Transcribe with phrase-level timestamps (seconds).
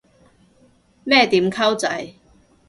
[1.03, 2.15] 咩點溝仔